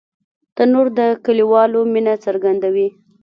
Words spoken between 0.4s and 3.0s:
تنور د کلیوالو مینه څرګندوي